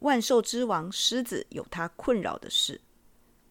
[0.00, 2.80] 万兽之王狮子有他困扰的事，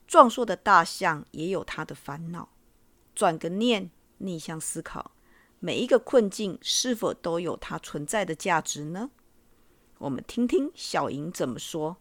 [0.08, 2.50] 壮硕的大象也有他的烦恼。
[3.16, 5.12] 转个念，逆向思考，
[5.60, 9.12] 每一个困境是否都有它存在的价值呢？
[10.00, 11.98] 我们听听小莹怎么说。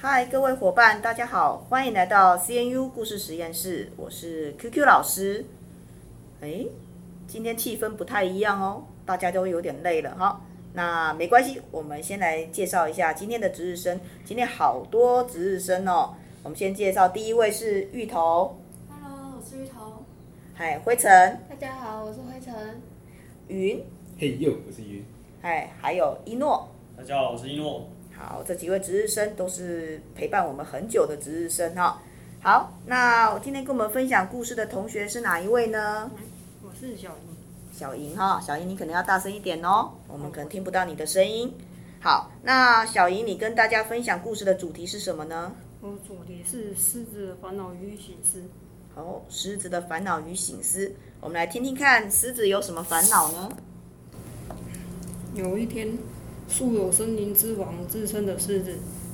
[0.00, 5.44] 嗨，各位伙伴，大家好，欢迎来到 CNU 故事实验室，我是 QQ 老师。
[6.40, 6.66] 哎，
[7.26, 10.40] 今天气氛不太一样哦，大家都有点累了哈。
[10.74, 14.00] 那没关系，我们先来介绍一下今天的值日生。
[14.24, 18.56] 今天好多值日生哦，我们先介绍第一位是芋头。
[18.88, 20.04] Hello，我是芋头。
[20.54, 21.10] 嗨，灰尘。
[21.50, 22.80] 大家好，我是灰尘。
[23.48, 23.84] 云。
[24.16, 25.04] 嘿呦，我是云。
[25.42, 26.68] 嗨，还有一诺。
[26.96, 27.88] 大家好，我是一诺。
[28.18, 32.02] 好，这几位值日生都是陪伴我们很久的值日生哈。
[32.42, 36.10] 好，那我今天跟我们分享故事的同学是哪一位呢？
[36.62, 37.36] 我是小莹。
[37.72, 41.54] 小莹哈，小莹你可能要大声一点哦，我们可能听不到你的声音。
[42.00, 45.52] 好，那小莹你跟大家分享故事的主题是什么呢？
[45.80, 48.42] 我主题是狮子的烦恼与醒思。
[48.96, 53.48] 好，狮子的烦恼与醒思，我们来听听看狮子有什么烦恼呢？
[55.34, 55.96] 有一天。
[56.48, 58.72] 素有森林之王之称的狮子，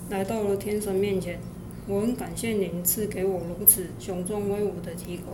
[0.09, 1.39] 来到了天神面前。
[1.87, 5.33] 我很感谢您赐给我如此雄壮威武的体格，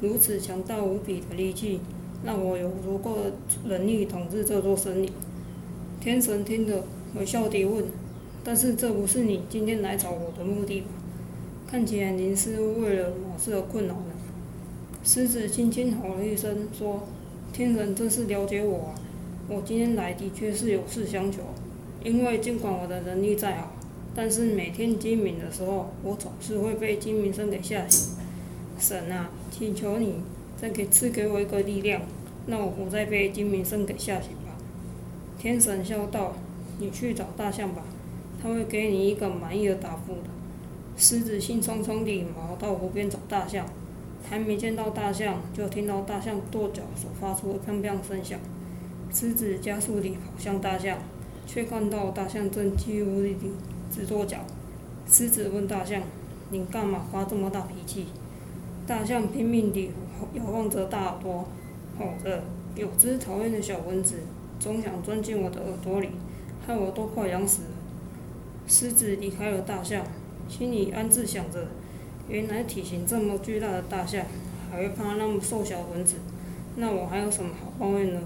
[0.00, 1.80] 如此强大无比的力气，
[2.24, 3.32] 让我有足够的
[3.64, 5.10] 能力统治这座森林。
[5.98, 6.84] 天神听了，
[7.16, 7.84] 微笑地问
[8.44, 10.86] ：“但是这不是你今天来找我的目的吧？
[11.66, 14.12] 看起来您是为了某事而困扰呢？”
[15.02, 17.08] 狮子轻轻吼了一声，说
[17.52, 18.94] ：“天神真是了解我啊。”
[19.52, 21.40] 我今天来的确是有事相求，
[22.04, 23.72] 因为尽管我的能力再好，
[24.14, 28.14] 但是每天鸡鸣的时候，我总是会被鸡鸣声给吓醒。
[28.78, 30.20] 神啊，请求你
[30.56, 32.00] 再给赐给我一个力量，
[32.46, 34.56] 让我不再被鸡鸣声给吓醒吧。
[35.36, 36.36] 天神笑道
[36.78, 37.82] ：“你去找大象吧，
[38.40, 40.30] 他会给你一个满意的答复的。”
[40.96, 43.66] 狮子兴冲冲地跑到湖边找大象，
[44.22, 48.38] 还没见到大象，就听到大象跺脚所发出的砰砰声响。
[49.12, 50.98] 狮子加速地跑向大象，
[51.46, 53.50] 却看到大象正气无力地
[53.92, 54.38] 直跺脚。
[55.08, 56.00] 狮子问大象
[56.50, 58.06] ：“你干嘛发这么大脾气？”
[58.86, 59.90] 大象拼命地
[60.34, 61.48] 摇晃着大耳朵，
[61.98, 62.44] 吼着
[62.76, 64.20] ：“有只讨厌的小蚊子，
[64.60, 66.10] 总想钻进我的耳朵里，
[66.66, 67.68] 害我都快痒死了。”
[68.68, 70.04] 狮子离开了大象，
[70.48, 71.66] 心里暗自想着
[72.28, 74.24] ：“原来体型这么巨大的大象，
[74.70, 76.16] 还会怕那么瘦小的蚊子，
[76.76, 78.20] 那我还有什么好抱怨呢？”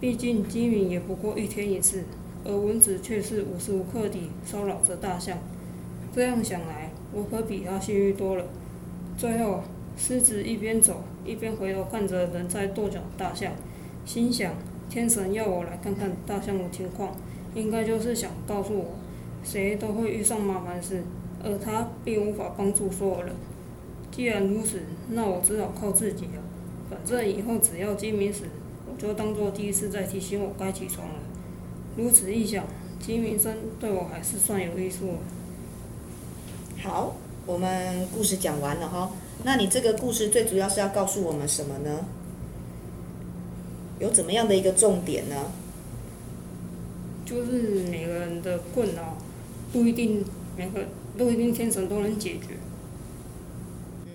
[0.00, 2.04] 毕竟鸡鸣也不过一天一次，
[2.44, 5.38] 而蚊子却是无时无刻地骚扰着大象。
[6.14, 8.44] 这样想来，我可比他幸运多了。
[9.16, 9.62] 最后，
[9.96, 13.52] 狮子一边走一边回头看着仍在跺脚的大象，
[14.04, 14.54] 心想：
[14.88, 17.16] 天神要我来看看大象的情况，
[17.54, 18.84] 应该就是想告诉我，
[19.42, 21.02] 谁都会遇上麻烦事，
[21.42, 23.34] 而他并无法帮助所有人。
[24.12, 24.80] 既然如此，
[25.10, 26.42] 那我只好靠自己了。
[26.88, 28.44] 反正以后只要鸡鸣时，
[28.98, 31.14] 就当做第一次在提醒我该起床了。
[31.96, 32.66] 如此一想，
[33.00, 35.14] 鸡鸣声对我还是算有益处。
[36.82, 37.16] 好，
[37.46, 39.12] 我们故事讲完了哈。
[39.44, 42.04] 那你这个故事最主要是要告诉我们什么呢？
[44.00, 45.36] 有怎么样的一个重点呢？
[47.24, 49.18] 就是每个人的困扰
[49.72, 50.24] 不一定
[50.56, 50.86] 每个
[51.16, 52.56] 不一定天神都能解决。
[54.06, 54.12] 嗯，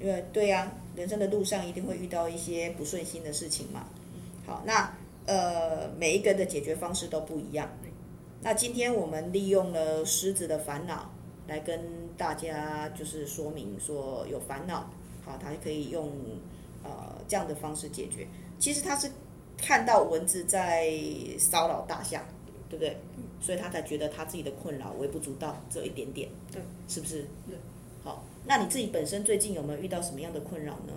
[0.00, 3.86] 因为对呀、啊，人生的路上一定会遇到一些不顺心的事情嘛。
[4.46, 4.92] 好，那
[5.26, 7.68] 呃，每一个人的解决方式都不一样。
[8.42, 11.10] 那今天我们利用了狮子的烦恼
[11.46, 11.80] 来跟
[12.16, 14.90] 大家就是说明说有烦恼，
[15.24, 16.10] 好，他可以用
[16.82, 16.90] 呃
[17.28, 18.26] 这样的方式解决。
[18.58, 19.10] 其实他是
[19.56, 20.90] 看到蚊子在
[21.38, 22.24] 骚扰大象，
[22.68, 22.96] 对不对？
[23.40, 27.26] 所以他才觉得他自己的困扰微不足道，只有一点点，对，是不是？
[27.46, 27.56] 对。
[28.02, 30.92] 好，那你自己本身最近有没有遇到什么样的困扰呢？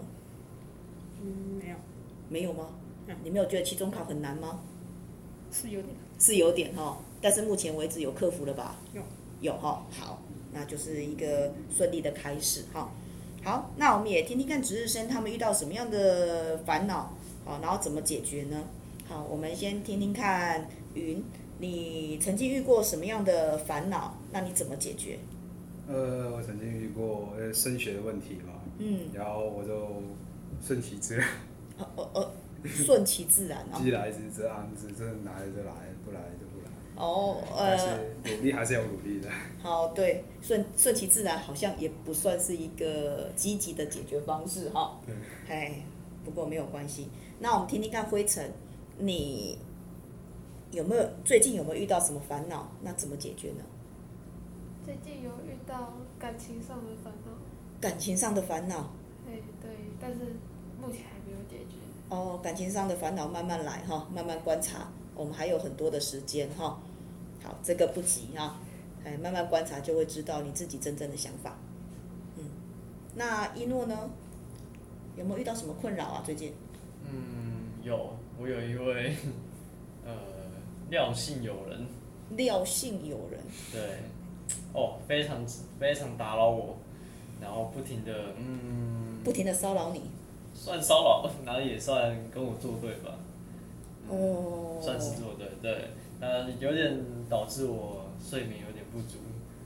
[1.21, 1.75] 嗯，没有。
[2.29, 2.69] 没有吗？
[3.23, 4.59] 你没有觉得期中考很难吗？
[5.51, 5.95] 是有点。
[6.19, 8.75] 是有点哈，但是目前为止有克服了吧？
[8.93, 9.01] 有。
[9.41, 10.21] 有哈，好，
[10.53, 12.89] 那就是一个顺利的开始哈。
[13.43, 17.13] 好，那我们也听听看值日生他们遇到什么样的烦恼，
[17.43, 18.63] 好，然后怎么解决呢？
[19.05, 21.21] 好，我们先听听看云，
[21.59, 24.17] 你曾经遇过什么样的烦恼？
[24.31, 25.19] 那你怎么解决？
[25.89, 30.01] 呃，我曾经遇过升学的问题嘛，嗯，然后我就
[30.65, 31.27] 顺其自然。
[31.79, 32.31] 哦哦哦。
[32.85, 35.73] 顺其自然啊，既来之则安之，这来就来，
[36.05, 37.75] 不来就不来哦，呃，
[38.23, 39.27] 努力还是要努力的。
[39.61, 44.99] 好，对，顺顺其自然好像也不算是一个积极的解决方式哈。
[45.05, 45.15] 对。
[45.47, 45.83] 哎，
[46.23, 47.09] 不过没有关系。
[47.39, 48.51] 那我们听听看灰尘，
[48.99, 49.57] 你
[50.71, 52.71] 有没有最近有没有遇到什么烦恼？
[52.83, 53.63] 那怎么解决呢？
[54.85, 57.31] 最近有遇到感情上的烦恼。
[57.81, 58.93] 感情上的烦恼。
[59.27, 60.19] 哎对，但是
[60.85, 61.77] 目前还没有解决。
[62.09, 64.87] 哦，感情上的烦恼慢慢来哈，慢慢观察。
[65.15, 66.79] 我们还有很多的时间哈，
[67.43, 68.59] 好，这个不急哈，
[69.05, 71.55] 哎，慢慢观察就会知道你自己真正的想法。
[72.37, 72.43] 嗯，
[73.15, 74.09] 那一诺呢？
[75.15, 76.23] 有没有遇到什么困扰啊？
[76.25, 76.51] 最近？
[77.07, 79.15] 嗯，有，我有一位
[80.03, 80.11] 呃
[80.89, 81.85] 廖姓友人。
[82.31, 83.39] 廖姓友人。
[83.71, 83.99] 对，
[84.73, 85.45] 哦，非常
[85.79, 86.75] 非常打扰我，
[87.39, 89.21] 然后不停的嗯。
[89.23, 90.01] 不停的骚扰你。
[90.53, 93.15] 算骚扰，然后也算跟我作对吧。
[94.09, 95.87] 哦，算是作对，对，
[96.19, 99.17] 呃，有点导致我睡眠有点不足，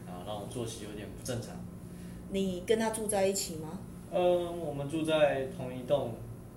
[0.05, 1.55] 然后让我作息有点不正常。
[2.29, 3.79] 你跟他住在一起吗？
[4.11, 6.11] 嗯，我们住在同一栋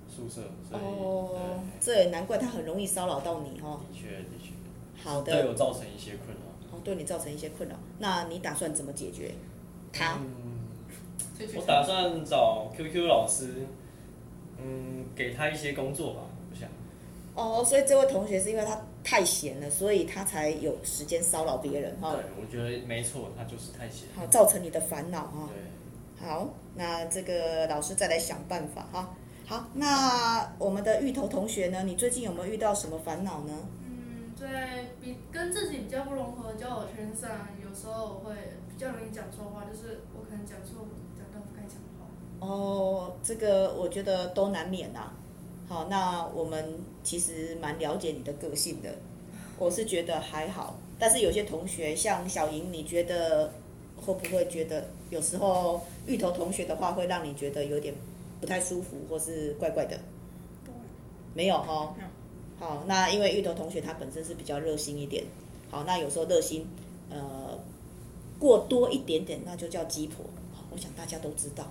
[0.08, 3.80] 宿舍，所以哦，这也难怪他很容易骚扰到你哦。
[3.90, 4.52] 的确，的确。
[5.02, 5.32] 好的。
[5.32, 6.76] 对我造成一些困扰。
[6.76, 9.34] 哦，对你造成一些困扰，那你打算怎么解决？
[9.92, 10.18] 他？
[10.20, 10.60] 嗯，
[11.56, 13.66] 我打算找 QQ 老师，
[14.62, 16.20] 嗯，给他一些工作吧。
[16.50, 16.68] 我想
[17.34, 22.12] 哦，所以这位同学是因为他太闲了，所以他才有时间骚扰别人哈。
[22.12, 24.08] 对，我觉得没错，他就是太闲。
[24.14, 25.48] 好，造成你的烦恼哈。
[25.48, 26.26] 对。
[26.26, 29.16] 好，那这个老师再来想办法哈。
[29.46, 31.82] 好，那我们的芋头同学呢？
[31.84, 33.54] 你最近有没有遇到什么烦恼呢？
[33.86, 38.34] 嗯，在比跟自己比较不融合的交友圈上，有时候我会
[38.68, 40.86] 比较容易讲错话，就是我可能讲错
[41.16, 42.09] 讲到不该讲的话。
[42.40, 45.14] 哦，这个我觉得都难免啊。
[45.68, 48.92] 好，那我们其实蛮了解你的个性的，
[49.58, 53.52] 我是觉得还好，但是有些同学像小莹，你觉得
[53.96, 57.94] 会不会觉得有时候芋头同学的话会让你觉得有点
[58.40, 59.96] 不太舒服，或是怪怪的？
[61.34, 61.94] 没有哈。
[62.58, 65.24] 好，那因为芋头同学他本身是比较热心一点，
[65.70, 66.66] 好，那有时候热心
[67.10, 67.56] 呃
[68.40, 70.24] 过多一点点，那就叫鸡婆，
[70.72, 71.64] 我想大家都知道。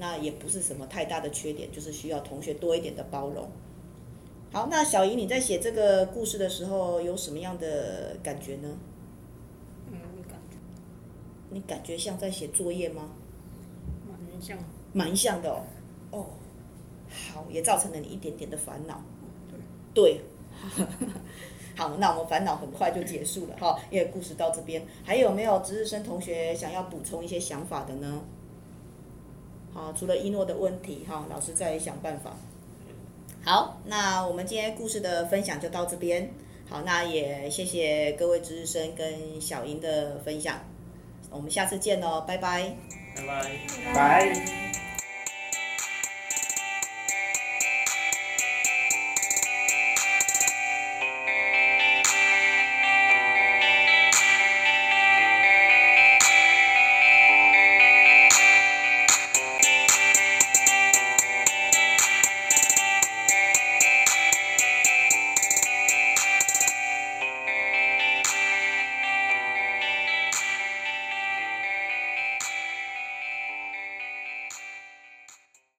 [0.00, 3.46] 那也不是什么太大的缺点，就是需要同学多一点的包容。
[4.50, 8.68] 好，那小姨你在写这个故事的时候有什么样的感觉呢？
[9.92, 10.56] 嗯，感觉。
[11.50, 13.10] 你感觉像在写作业吗？
[14.08, 14.58] 蛮像。
[14.94, 15.62] 蛮像的哦。
[16.10, 16.26] 哦。
[17.34, 19.02] 好，也造成了你一点点的烦恼。
[19.50, 19.60] 对。
[19.92, 20.20] 对。
[21.76, 28.22] 好，那我们烦恼很快就结束了哈，因为故事到这边，还有没有值日生同学想要补充一些想法的呢？
[29.72, 32.36] 好，除了一诺的问题，哈，老师再想办法。
[33.44, 36.30] 好，那我们今天故事的分享就到这边。
[36.68, 40.58] 好，那也谢谢各位值日生跟小莹的分享。
[41.30, 42.74] 我们下次见喽，拜拜。
[43.16, 43.94] 拜拜。
[43.94, 44.69] 拜。